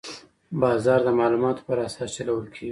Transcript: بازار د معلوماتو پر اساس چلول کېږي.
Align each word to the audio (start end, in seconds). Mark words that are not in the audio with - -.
بازار 0.61 0.99
د 1.07 1.09
معلوماتو 1.19 1.65
پر 1.67 1.77
اساس 1.87 2.09
چلول 2.17 2.45
کېږي. 2.55 2.69